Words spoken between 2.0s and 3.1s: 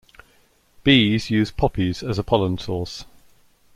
as a pollen source.